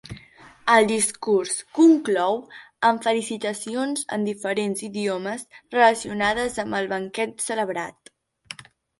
[0.75, 2.39] El discurs conclou
[2.87, 5.43] amb felicitacions en diferents idiomes
[5.75, 8.11] relacionades amb el banquet celebrat.